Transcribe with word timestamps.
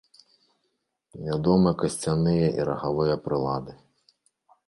Вядомы 1.25 1.73
касцяныя 1.83 2.45
і 2.61 2.67
рагавыя 2.69 3.15
прылады. 3.27 3.71